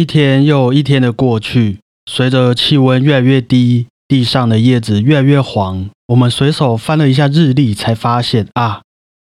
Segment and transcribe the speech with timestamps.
[0.00, 5.90] 一天又一天的过去，随着气温越来越低，地上的叶子越来越黄。
[6.06, 8.80] 我们随手翻了一下日历，才发现啊，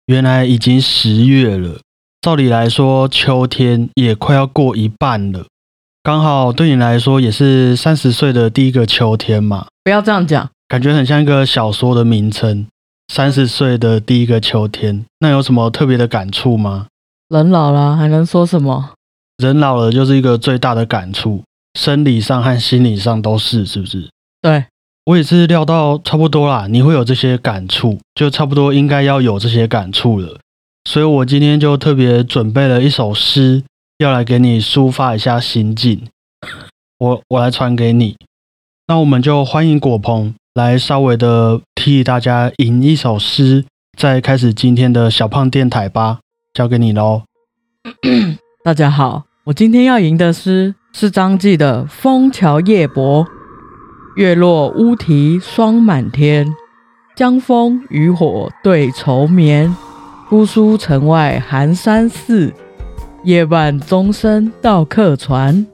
[0.07, 1.79] 原来已经十月了。
[2.19, 5.45] 照理来说，秋天也快要过一半了。
[6.03, 9.67] 刚好对你来说，也是三十岁的第一个秋天嘛。
[9.81, 12.67] 不要这样讲，感觉很像一个小说的名称。
[13.13, 16.87] 三十岁的第一个秋天，那有什么特别的感触吗？
[17.29, 18.89] 人老了还能说什么？
[19.37, 21.43] 人老了就是一个最大的感触，
[21.77, 24.09] 生理上和心理上都是，是不是？
[24.41, 24.65] 对
[25.05, 30.39] 我也是料到差不多啦，你会有这些感触，就差不多应该要有这些感触了。
[30.89, 33.63] 所以我今天就特别准备了一首诗，
[33.97, 36.07] 要来给你抒发一下心境。
[36.97, 38.15] 我我来传给你，
[38.87, 43.65] 那我们就欢迎果鹏来稍微的替大家吟一首诗，
[43.97, 46.19] 再开始今天的小胖电台吧，
[46.53, 47.23] 交给你喽。
[48.63, 53.23] 大家好，我今天要吟的诗是张继的《枫桥夜泊》。
[54.15, 56.47] 月落乌啼霜满天，
[57.15, 59.71] 江枫渔火对愁眠。
[60.27, 62.51] 姑苏城外寒山寺，
[63.23, 65.67] 夜半钟声到客船。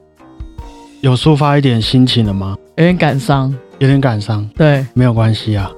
[1.00, 2.54] 有抒发一点心情了吗？
[2.76, 5.72] 有点感伤，有点感伤，对，没有关系啊。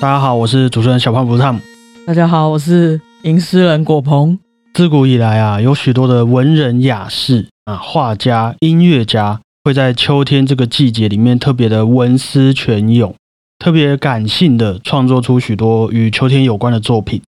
[0.00, 1.60] 大家好，我是主持人小胖不烫。
[2.06, 4.38] 大家好，我是吟诗人果鹏。
[4.72, 13.12] 自古以来啊，有许多的文人雅士啊、画家、音乐家，会在秋天这个季节里面特别的文思泉涌，
[13.58, 17.20] 特别感性的创作出许多与秋天有关的作品。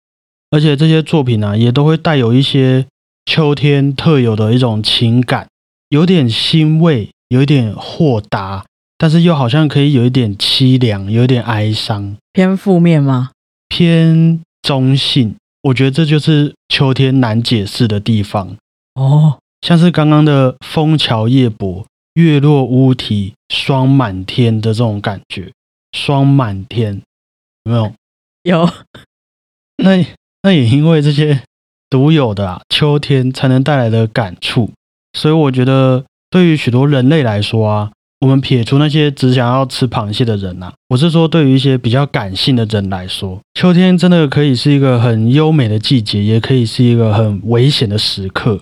[0.53, 2.87] 而且这些作品呢、也都会带有一些
[3.27, 5.49] 秋天特有的一种情感，
[5.89, 8.65] 有点欣慰，有一点豁达，
[9.01, 12.19] 但是又好像可以有一点凄凉，有一点哀伤。
[12.35, 13.31] 偏负面吗？
[13.67, 18.59] 偏中性，我觉得这就是秋天难解释的地方。
[18.97, 25.51] 哦，像是刚刚的“枫桥夜泊，月落乌啼，霜满天”的这种感觉，
[25.93, 27.01] 霜满天
[27.65, 27.93] 有没有？
[28.43, 28.71] 有
[29.83, 30.05] 那
[30.43, 31.43] 那也因为这些
[31.89, 34.71] 独有的啊秋天才能带来的感触，
[35.15, 48.61] 所以我觉得对于许多人类来说啊，我们撇除那些只想要吃螃蟹的人呐、我是说对于一些比较感性的人来说，秋天真的可以是一个很优美的季节，也可以是一个很危险的时刻。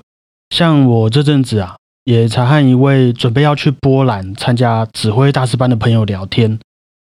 [0.54, 1.74] 像我这阵子啊，
[2.04, 6.60] 也才和一位准备要去波兰参加指挥大师班的朋友聊天，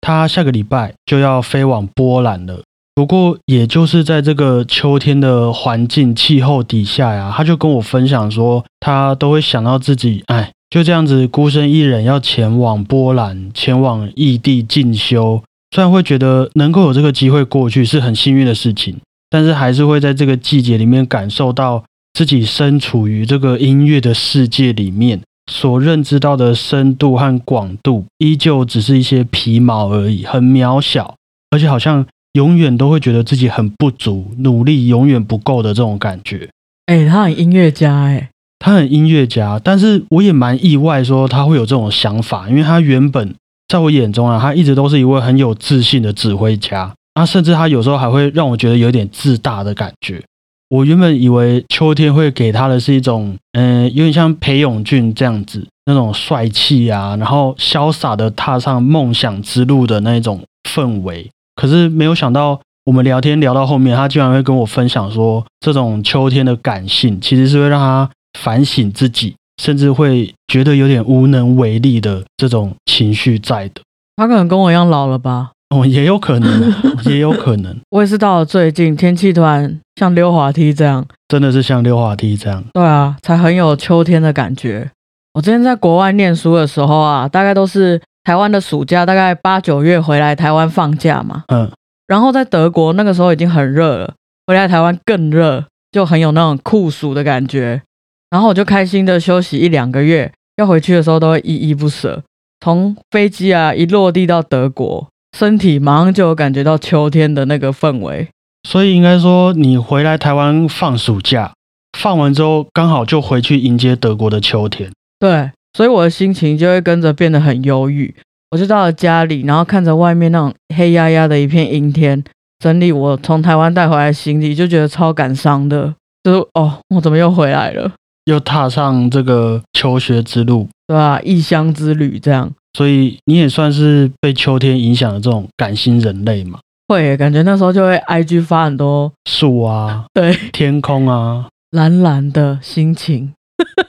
[0.00, 2.62] 他下个礼拜就要飞往波兰了。
[2.94, 15.42] 不过，也就是在这个秋天的环境气候底下呀，他就跟我分享说，他都会想到自己，哎，就这样子孤身一人要前往波兰，前往异地进修。
[15.74, 18.96] 虽然会觉得能够有这个机会过去是很幸运的事情，
[19.30, 21.84] 但是还是会在这个季节里面感受到
[22.14, 25.20] 自己身处于这个音乐的世界里面，
[25.50, 31.14] 所认知到的深度和广度，依旧只是一些皮毛而已，很渺小，
[31.50, 36.48] 而且好像永远都会觉得自己很不足，努力永远不够的这种感觉。
[36.86, 43.34] 哎、他很音乐家哎、他很音乐家，但是我也蛮意外说他会有这种想法，因为他原本
[43.68, 50.22] 在我眼中啊，他一直都是一位很有自信的指挥家，啊，甚至他有时候还会让我觉得有点自大的感觉。
[50.70, 61.30] 我原本以为秋天会给他的是一种，嗯、有点像裴勇俊这样子那种帅气啊，然后潇洒的踏上梦想之路的那种氛围。
[61.54, 68.10] 可是没有想到，我们聊天聊到后面，他居然会跟我分享说，这种秋天的感性其实是会让他
[68.42, 73.80] 反省自己，甚至会觉得有点无能为力的这种情绪在的。
[74.16, 75.50] 他可能跟我一样老了吧。
[75.70, 76.72] 哦，也有可能，
[77.04, 82.64] 也有可能，我也是到了最近，天气突然像溜滑梯这样，真的是像溜滑梯这样。
[82.72, 84.90] 对啊，才很有秋天的感觉。
[85.34, 91.44] 我之前在国外念书的时候啊，大概都是台湾的暑假，大概八九月回来台湾放假嘛。
[91.48, 91.70] 嗯，
[92.06, 94.14] 然后在德国那个时候已经很热了，
[94.46, 95.62] 回来台湾更热，
[95.92, 97.82] 就很有那种酷暑的感觉。
[98.30, 102.22] 然后我就开心的休息一两个月，要回去的时候都会依依不舍。
[102.60, 108.28] 从飞机啊一落地到德国，身体马上就有感觉到秋天的那个氛围。
[108.68, 111.52] 所以应该说，你回来台湾放暑假，
[111.96, 114.90] 放完之后刚好就回去迎接德国的秋天。
[115.18, 118.14] 对，所以我的心情就会跟着变得很忧郁。
[118.50, 122.22] 我就到了家里，然后看着外面那种黑压压的一片阴天，
[122.58, 125.94] 整理我从台湾带回来的行李，就觉得超感伤的。
[126.24, 127.92] 就是哦，我怎么又回来了？
[128.28, 132.50] 又踏上这个求学之路，对吧、异乡之旅这样。
[132.74, 136.58] 所以你也算是被秋天影响的这种感性人类嘛。
[136.88, 143.32] 会耶，感觉那时候就会 IG 发很多树啊，对天空啊，蓝蓝的心情。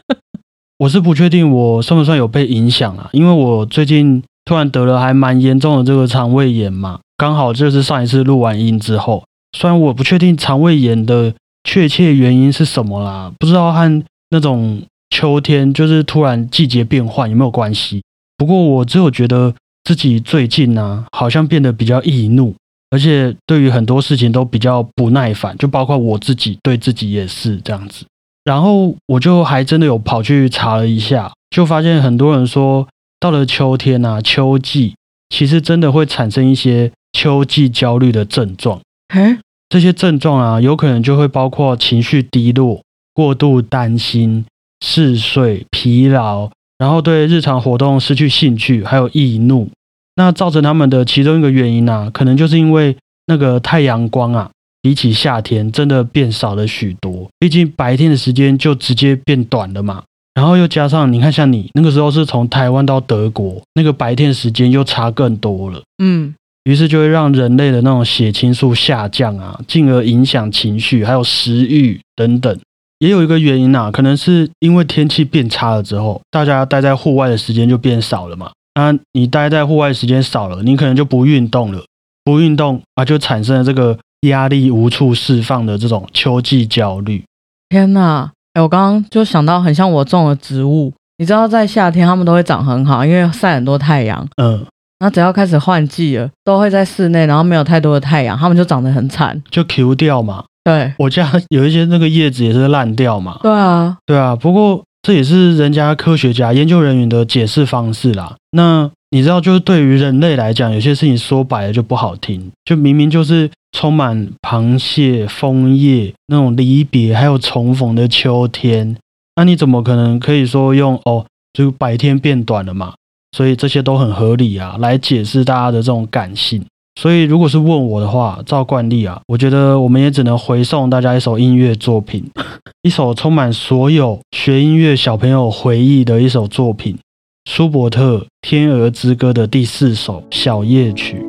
[0.79, 9.25] 我是不确定我算不算有被影响啊，因为我最近突然得了还蛮严重的这个肠胃炎嘛，刚好就是上一次录完音之后，
[9.57, 11.33] 虽然我不确定肠胃炎的
[11.65, 18.01] 确切原因是什么啦，不知道和那种秋天就是突然季节变换有没有关系。
[18.37, 19.53] 不过我只有觉得
[19.83, 22.55] 自己最近呢、好像变得比较易怒，
[22.91, 28.05] 而且对于很多事情都比较不耐烦，就包括我自己对自己也是这样子。
[28.43, 32.87] 然后我就还真的有跑去查了一下，就发现很多人说，
[33.19, 34.95] 到了秋天啊，秋季
[35.29, 38.79] 其实真的会产生一些秋季焦虑的症状。
[39.09, 42.81] 哎，这些症状啊，有可能就会包括情绪低落、
[43.19, 44.45] 过度担心、
[44.79, 49.67] 嗜睡、疲劳，然后对日常活动失去兴趣，还有易怒。
[50.15, 52.95] 那造成他们的其中一个原因啊，可能就是因为
[53.25, 54.49] 那个太阳光啊，
[54.81, 57.27] 比起夏天真的变少了许多。
[57.37, 60.03] 毕竟白天的时间就直接变短了嘛。
[60.33, 65.81] 然后又加上你看，像你那个时候是从台湾到德国，那个白天时间又差更多了。
[66.01, 66.33] 嗯，
[66.63, 72.57] 于是就会让人类的那种血清素下降啊，进而影响情绪，还有食欲等等。
[72.99, 78.51] 也有一个原因啊，可能是因为天气变差了之后，大家待在户外的时间就变少了嘛。
[78.75, 81.83] 那你待在户外的时间少了，你可能就不运动了，
[82.23, 87.23] 不运动啊，就产生了这个压力无处释放的这种秋季焦虑。
[87.69, 88.31] 天哪！
[88.53, 94.27] 哎，我刚刚就想到，很像我种的植物，你知道，在夏天它们都会长很好，因为晒很多太阳。
[94.41, 94.65] 嗯，
[94.99, 99.41] 那只要开始换季了，都会在室内，然后没有太多的太阳，它们就长得很惨。
[99.51, 100.43] 就 Q 掉嘛。
[100.69, 103.39] 对，我家有一些那个叶子也是烂掉嘛。
[103.41, 108.35] 对啊，对啊，不过这也是人家科学家、研究人员的解释方式啦。
[108.51, 118.95] 那你知道，就是对于人类来讲，有些事情说白了就不好听，就明明就是充满螃蟹、枫叶那种离别还有重逢的秋天，
[119.35, 122.93] 那你怎么可能可以说用哦，就白天变短了嘛？
[123.35, 126.63] 所以这些都很合理啊，来解释大家的这种感性。
[127.01, 132.29] 所以，如果是问我的话，照惯例啊，我觉得我们也只能回送大家一首音乐作品，
[132.83, 136.97] 一首充满所有学音乐小朋友回忆的一首作品——
[137.49, 141.25] 舒伯特《天鹅之歌》的第四首小夜曲。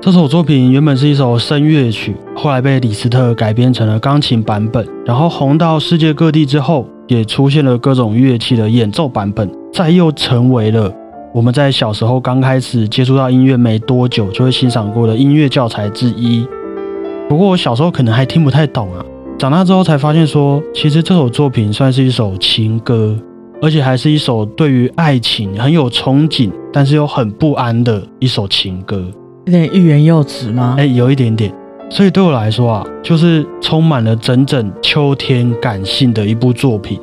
[0.00, 10.90] 这首作品原本是一首声乐曲，后来被李斯特改编成了钢琴版本，然后红到世界各地之后，也出现了各种乐器的演奏版本，再又成为了。
[11.36, 16.48] 我们在小时候刚开始接触到音乐没多久，就会欣赏过的音乐教材之一。
[17.28, 19.04] 不过我小时候可能还听不太懂啊，
[19.36, 23.14] 长大之后才发现说，其实这首作品算是一首情歌，
[23.60, 29.04] 而且还是一首对于爱情很有憧憬，但是又很不安的一首情歌。
[29.44, 30.76] 有点欲言又止吗？
[30.78, 31.52] 哎，有一点点。
[31.90, 36.98] 所以对我来说啊，就是充满了整整秋天感性的一部作品，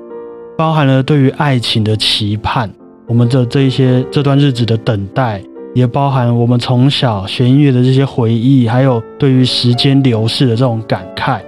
[0.57, 2.67] 包含了对于爱情的期盼。
[3.07, 5.41] 我们的这一些这段日子的等待，
[5.75, 11.39] 也包含我们从小学音乐的这些回忆，还有对于时间流逝的这种感慨。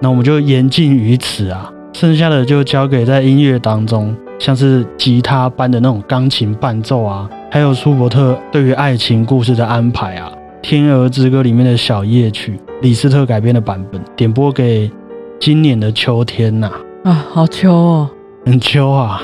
[0.00, 14.90] 那我们就言尽于此啊，剩下的就交给在音乐当中，像是吉他般的那种钢琴伴奏啊，还有舒伯特对于爱情故事的安排啊，《天鹅之歌》里面的小夜曲，李斯特改编的版本，点播给
[15.38, 16.70] 今年的秋天呐、
[17.04, 18.10] 啊，好秋哦。
[18.44, 19.22] 很秋啊。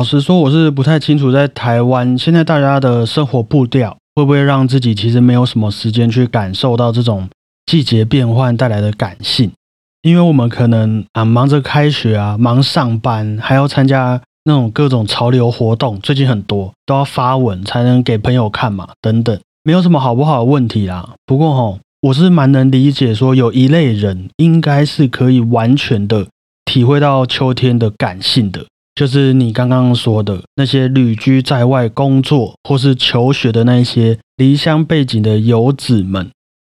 [0.00, 7.28] 老实说，我是不太清楚在台湾现在大家的生活步调会不会让自己其实没有什么时间去感受到这种
[7.66, 9.52] 季节变换带来的感性，
[10.00, 21.10] 因为我们可能啊忙着开学啊，忙上班，还要参加那种各种潮流活动，最近很多都要发文才能给朋友看嘛，等等，没有什么好不好的问题啦。
[21.26, 26.28] 不过吼，我是蛮能理解说有一类人应该是可以完全的
[26.64, 28.64] 体会到秋天的感性的。
[29.00, 36.30] 就是你刚刚说的那些旅居在外工作或是求学的那些离乡背景的游子们，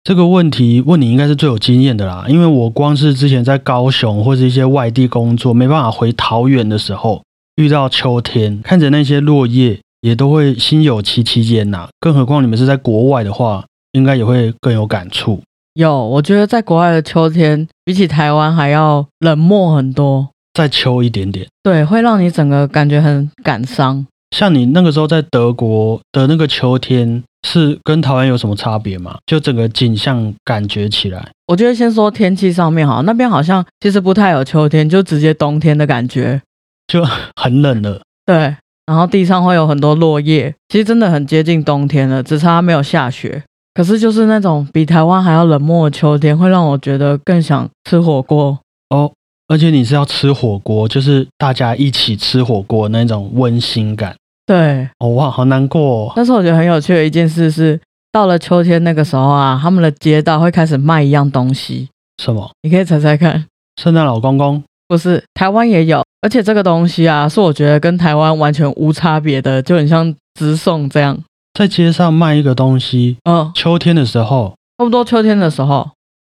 [0.05, 2.23] 这个问题问你应该是最有经验的啦。
[2.29, 7.21] 因为我光是之前在高雄或是一些外地工作，没办法回桃园的时候，
[7.57, 11.89] 遇到秋天，看着那些落叶，也都会心有戚戚焉呐。
[11.99, 15.41] 更何况你们是在国外的话，应该也会更有感触。
[15.73, 20.29] 有，我觉得在国外的秋天比起台湾还要冷漠很多。
[20.53, 24.05] 再秋一点点，对，会让你整个感觉很感伤。
[24.35, 29.15] 像你那个时候在德国的那个秋天，是跟台湾有什么差别吗？
[29.25, 36.41] 就整个景象感觉起来，我觉得先说天气上面哈，那边好像其实不太有秋天，就直接冬天的感觉，
[36.87, 37.03] 就
[37.35, 38.01] 很冷了。
[38.25, 38.55] 对，
[38.85, 43.43] 然后地上会有很多落叶，其实真的很接近冬天了，只差没有下雪。
[43.73, 49.11] 可是就是那种比台湾还要冷漠的秋天，会让我觉得更想吃火锅哦。
[49.47, 54.15] 而且你是要吃火锅，就是大家一起吃火锅那种温馨感。
[54.45, 56.11] 对，哦哇，好难过。
[56.15, 57.79] 但是我觉得很有趣的一件事是，
[58.11, 61.89] 到了秋天那个时候啊，他们的街道会开始卖一样东西。
[62.21, 62.51] 什么？
[62.61, 63.45] 你可以猜猜看。
[63.81, 64.63] 圣诞老公公？
[64.87, 66.03] 不是，台湾也有。
[66.21, 71.17] 而且这个东西啊，是我觉得跟台湾完全无差别的，就很像直送这样，
[71.53, 73.17] 在街上卖一个东西。
[73.23, 75.89] 嗯，秋天的时候，差不多秋天的时候，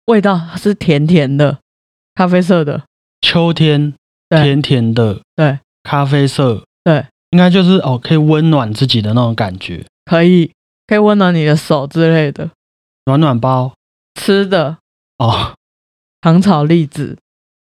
[0.07, 1.59] 味道是甜甜的，
[2.15, 2.83] 咖啡色的。
[3.21, 3.95] 秋天
[4.31, 10.51] 甜甜的，对，咖啡色，对，应该就是哦，可以温暖自己的那种感觉，可以，
[10.87, 12.51] 可以温暖你的手之类的，
[13.07, 13.73] 暖暖包，
[14.15, 14.79] 吃的。
[15.19, 15.55] 哦，
[16.21, 17.19] 糖炒栗子，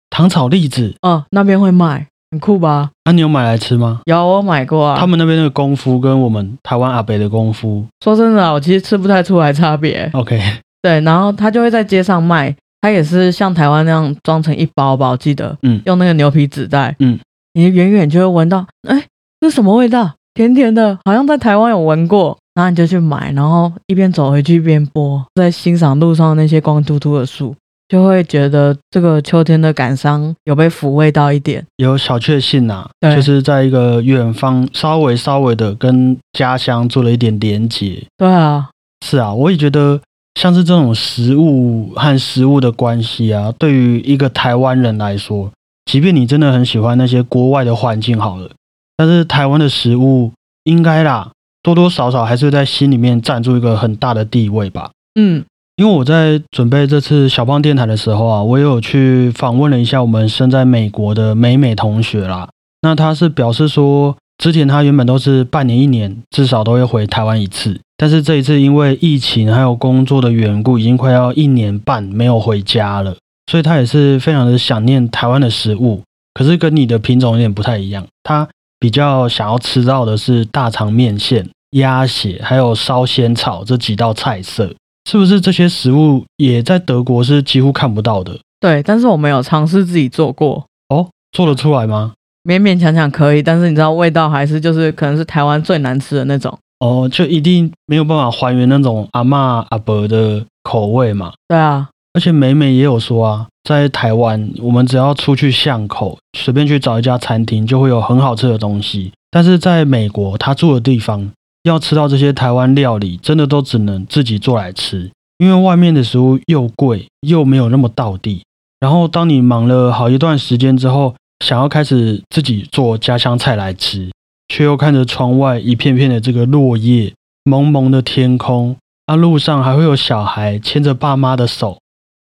[0.10, 2.92] 糖炒栗子，哦，那边会卖，很酷吧？
[3.06, 4.01] 那你有买来吃吗？
[4.04, 5.00] 有，我买过啊。
[5.00, 10.10] 他们那边那个功夫跟我们台湾阿北的功夫，说真的，我其实吃不太出来差别。
[10.13, 10.38] OK，
[10.82, 12.54] 对，然后他就会在街上卖。
[12.88, 17.20] 它也是像台湾那样装成一包吧，我记得，嗯，用那个牛皮纸袋，嗯，
[17.51, 19.03] 你远远就会闻到，哎，
[19.41, 20.10] 这是什么味道？
[20.34, 27.53] 甜甜的，好像在台湾有闻过，然后你就去买，然后一边走回去一边播，在欣赏路上那些光秃秃的树，
[27.89, 38.01] 就会觉得这个秋天的感伤有被抚慰到一点，有小确幸啊，就是在一个远方，稍微稍微的跟家乡做了一点连结。
[38.15, 38.70] 对啊，
[39.06, 40.00] 是啊，我也觉得。
[40.38, 45.50] 像是这种食物和食物的关系啊，对于一个台湾人来说，
[45.86, 48.51] 即便你真的很喜欢那些国外的环境好了，
[48.96, 50.32] 但是台湾的食物
[50.65, 51.32] 应该啦，
[51.63, 54.91] 多多少少还是在心里面占住一个很大的地位吧。
[55.20, 55.44] 嗯，
[55.77, 62.48] 因为我在准备这次小胖电台的时候啊，我也有去访问了一下我们身在美国的美美同学啦，
[62.84, 64.15] 那他是表示说。
[64.38, 73.18] 之前他原本都是半年一年至少都会回台湾一次，但是这一次因为疫情还有工作的缘故，已经快要一年半没有回家了，
[73.51, 76.01] 所以他也是非常的想念台湾的食物。
[76.34, 78.48] 可是跟你的品种有点不太一样，他
[78.80, 84.72] 比较想要吃到的是大肠面线、鸭血还有烧仙草这几道菜色，
[85.10, 88.38] 是不是这些食物也在德国是几乎看不到的？
[88.60, 92.13] 对，但是我没有尝试自己做过哦，做得出来吗？
[92.44, 101.34] 勉勉强强可以，但是你知道味道还是就是可能是台湾最难吃的那种哦，就一定没有办法还原那种阿妈阿伯的口味嘛。
[101.48, 109.12] 对啊，而且美美也有说啊，在台湾我们只要出去巷口随便去找一家餐厅，就会有很好吃的东西。
[109.31, 111.31] 但是在美国他住的地方，
[111.63, 118.43] 要吃到这些台湾料理，真的都只能自己做来吃，因为外面的食物又贵又没有那么到地。
[118.79, 121.15] 然后当你忙了好一段时间之后。
[121.46, 124.10] 想要开始自己做家乡菜来吃，
[124.48, 131.79] 却又看着窗外一片片的这个落叶、蒙蒙的天空，啊，路上还会有小孩牵着爸妈的手，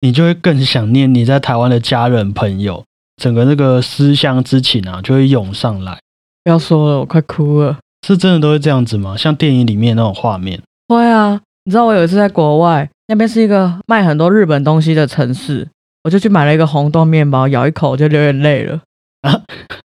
[0.00, 2.84] 你就会更想念你在台湾的家人朋友，
[3.16, 5.98] 整个那个思乡之情啊，就会涌上来。
[6.44, 7.78] 不要说了，我快哭了。
[8.06, 9.16] 是真的都会这样子吗？
[9.16, 10.62] 像电影里面那种画面？
[10.88, 15.68] 会啊，你知道我有一次在国外，那边是一个卖很多日本东西的城市，
[16.04, 18.80] 我就去买了一个红豆面包，咬一口就流眼泪了。
[19.22, 19.42] 啊，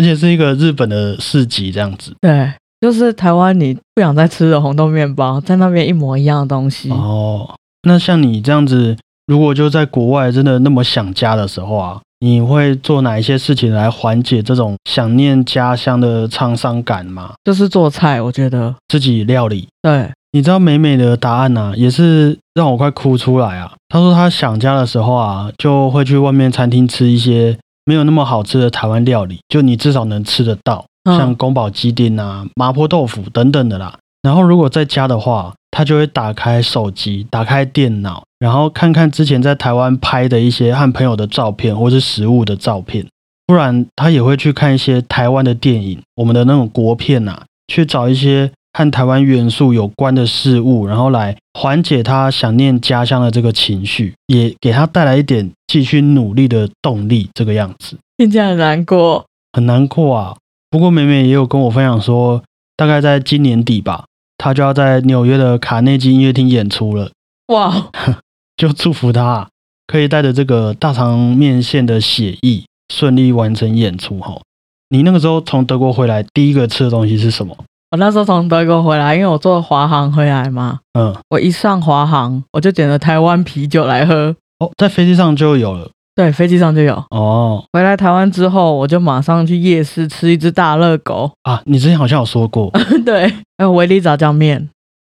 [0.00, 2.14] 而且是一个日本的市集这样子。
[2.22, 6.90] 对，就是台湾你不想再吃的红豆面包，在那边一模一样的东西。
[6.90, 17.34] 哦，那像你这样子，如果就在国外真的那么想家的时候啊，你会做哪一些事情来缓解这种想念家乡的沧桑感吗？
[17.44, 19.68] 就是做菜，我觉得自己料理。
[19.82, 23.72] 对，你知道美美的答案呢、也是让我快哭出来啊。
[23.90, 27.58] 她说她想家的时候啊，就会去外面餐厅吃一些
[27.90, 33.98] 没有那么好吃的台湾料理，就你至少能吃得到，嗯像宫保鸡丁啊、麻婆豆腐等等的啦。
[34.22, 43.04] 然后如果在家的话，他就会打开手机、打开电脑，然后看看之前在台湾拍的一些和朋友的照片或是食物的照片。
[43.44, 57.30] 不然他也会去看一些台湾的电影，我们的那种国片啊，去找一些和台湾元素有关的事物，然后来缓解他想念家乡的这个情绪，也给他带来一点继续努力的动力。
[57.32, 59.24] 这个样子听起来很难过。
[59.52, 60.36] 很难过啊。
[60.68, 62.42] 不过美美也有跟我分享说，
[62.76, 64.04] 大概在今年底吧，
[64.36, 67.12] 她就要在纽约的卡内基音乐厅演出了，
[67.48, 67.90] 哇，
[68.58, 69.48] 就祝福她啊
[69.86, 74.40] 可以带着这个大肠面线的血意顺利完成演出哈。
[74.88, 77.56] 你那个时候从德国回来，第一个吃的东西是什么？
[77.92, 84.36] 我那时候从德国回来，因为我坐华航回来嘛，嗯，我一上华航，我就点了台湾啤酒来喝。
[84.60, 86.94] 哦，在飞机上就有了对，飞机上就有。
[87.10, 91.30] 哦回来台湾之后，我就马上去夜市吃一只大热狗。
[91.42, 92.70] 啊，你之前好像有说过，
[93.04, 94.68] 对，还有维力炸酱面。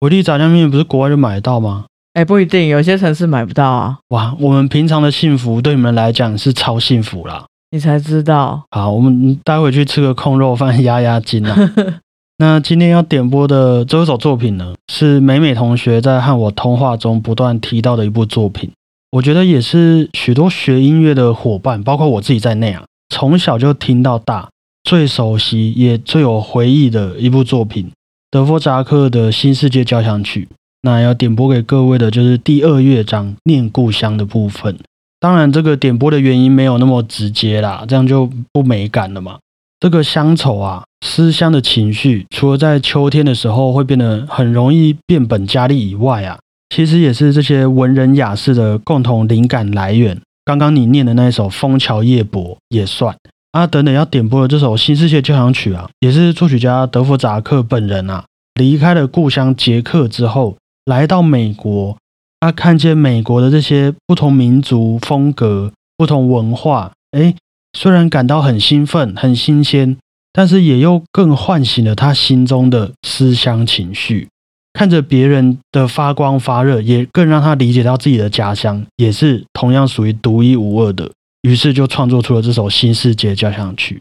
[0.00, 1.86] 维力炸酱面不是国外就买得到吗？
[2.14, 7.44] 哎，不一定，有些城市买不到啊，哇，我们平常的幸福对你们来讲是超幸福啦。
[7.70, 8.62] 你才知道。
[8.72, 11.56] 好，我们待会去吃个控肉饭压压惊啊。
[12.38, 18.70] 那今天要点播的这首作品呢，是美美同学在和我通话中不断提到的一部作品。
[19.12, 24.48] 我觉得也是许多学音乐的伙伴，包括我自己在内啊，从小就听到大，
[24.84, 27.90] 最熟悉也最有回忆的一部作品——
[28.30, 30.48] 德弗扎克的《新世界交响曲》。
[30.82, 34.78] 那要点播给各位的就是第二乐章《念故乡》的部分。
[35.18, 39.38] 当然，这个点播的原因没有那么直接啦，这样就不美感了嘛。
[39.80, 46.38] 这个乡愁啊，思乡的情绪，除了在秋天的时候会变得很容易变本加厉以外啊，
[46.70, 50.18] 其实也是这些文人雅士的共同灵感来源。
[50.44, 53.14] 刚刚你念的那一首《枫桥夜泊》也算
[53.52, 53.66] 啊。
[53.66, 60.56] 等等要点播的这首《新世界交响曲》啊，也是作曲家德弗扎克本人啊，离开了故乡捷克之后，
[60.86, 61.96] 来到美国，
[62.40, 67.34] 他看见美国的这些不同民族风格、不同文化，诶，
[67.76, 69.96] 虽然感到很兴奋、很新鲜，
[70.32, 74.28] 但是也又更唤醒了他心中的思乡情绪。
[74.72, 81.10] 看着别人的发光发热，也更让他理解到自己的家乡也是同样属于独一无二的。
[81.42, 83.96] 于是就创作出了这首《新世界交响曲》。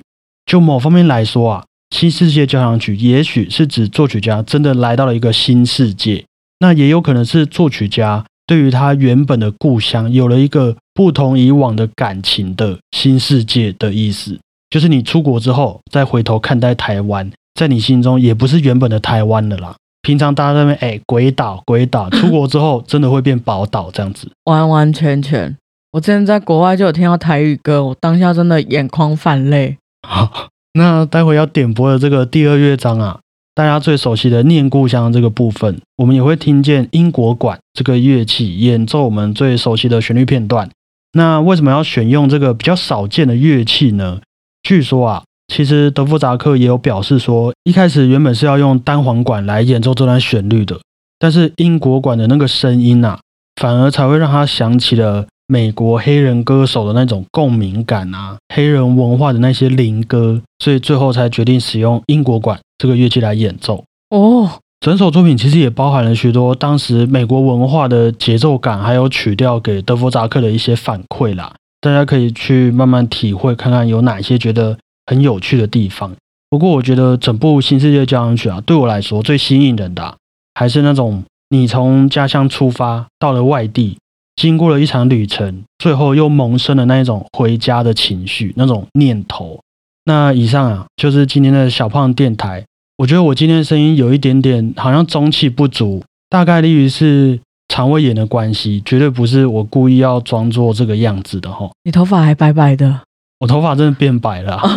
[0.46, 1.64] 就某方面来说啊，
[1.98, 6.26] 《新世界交响曲》也许是指作曲家真的来到了一个新世界，
[6.60, 14.38] 那也有可能是作曲家对于他原本的故乡有了一个不同以往的感情的新世界的意思。
[14.70, 19.76] 就是你出国之后再回头看待台湾，在你心中也不是原本的台湾了啦。
[20.02, 24.32] 平常大家在那边哎鬼岛鬼岛， 出国之后真的会变宝岛这样子。
[24.46, 25.56] 完完全全。
[25.92, 29.78] 我之前在国外就有听到台语歌，我当下真的眼眶泛泪。
[30.08, 33.20] 好， 那待会要点播的这个第二乐章啊，
[33.56, 40.70] 大家最熟悉的《念故乡》这个部分，我们也会听见英国管这个乐器演奏我们最熟悉的旋律片段。
[41.14, 44.22] 那为什么要选用这个比较少见的乐器呢？
[44.62, 50.80] 据说啊，其实德弗扎克也有表示说，一开始原本是要用单簧管来演奏这段旋律的，
[51.18, 53.20] 但是英国管的那个声音啊，
[53.60, 63.84] 反而才会让他想起了美国黑人歌手的那种共鸣感啊， 黑人文化的那些灵歌，所以最后才决定使用英国管这个乐器来演奏。
[64.12, 71.54] 哦，整首作品其实也包含了许多当时美国文化的节奏感，还有曲调给德弗扎克的一些反馈啦。
[71.82, 74.78] 大家可以去慢慢体会，看看有哪些觉得
[75.10, 76.16] 很有趣的地方。
[76.52, 80.16] 不过，我觉得整部《新世界交响曲》啊，对我来说最吸引人的啊、
[80.54, 83.98] 还是那种你从家乡出发到了外地，
[84.36, 89.60] 经过了一场旅程，最后又萌生了那一种回家的情绪，那种念头。
[90.06, 92.64] 那以上啊，就是今天的小胖电台。
[92.98, 101.70] 我觉得我今天的声音有一点点好像中气不足，大概率是肠胃炎的关系，绝对不是我故意要装作这个样子的哈。
[101.84, 103.02] 你头发还白白的，
[103.40, 104.70] 我头发真的变白了啊、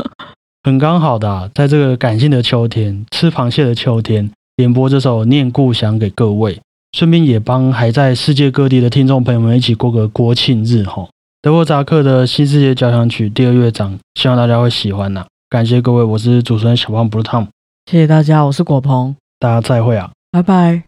[0.64, 6.58] 很刚好的、啊，在这个感性的秋天，吃螃蟹的秋天，点播这首《念故乡》给各位，
[6.92, 11.06] 顺便也帮还在世界各地的听众朋友们一起过个国庆日哈。
[11.42, 17.48] 德沃扎克的《新世界交响曲》第二乐章，希望大家会喜欢呐、感谢各位，我是主持人小胖 Blue Tom，
[17.90, 20.10] 谢谢大家，我是果鹏，大家再会啊。
[20.32, 20.87] 拜拜。